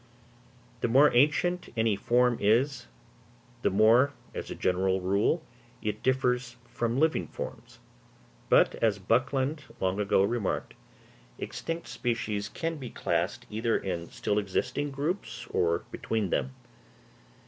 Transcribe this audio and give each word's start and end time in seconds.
The 0.79 0.87
more 0.87 1.13
ancient 1.15 1.69
any 1.77 1.95
form 1.95 2.39
is, 2.41 2.87
the 3.61 3.69
more, 3.69 4.13
as 4.33 4.49
a 4.49 4.55
general 4.55 4.99
rule, 4.99 5.43
it 5.83 6.01
differs 6.01 6.57
from 6.65 6.97
living 6.97 7.27
forms. 7.27 7.77
But, 8.49 8.73
as 8.83 8.97
Buckland 8.97 9.65
long 9.79 9.99
ago 9.99 10.23
remarked, 10.23 10.73
extinct 11.37 11.85
species 11.87 12.49
can 12.49 12.73
all 12.73 12.79
be 12.79 12.89
classed 12.89 13.45
either 13.51 13.77
in 13.77 14.09
still 14.09 14.39
existing 14.39 14.89
groups, 14.89 15.45
or 15.51 15.83
between 15.91 16.31
them. 16.31 16.55